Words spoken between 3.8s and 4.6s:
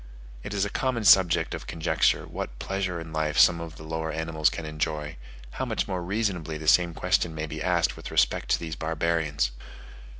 lower animals